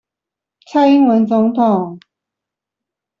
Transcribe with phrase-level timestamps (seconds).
[0.65, 1.99] 蔡英文總統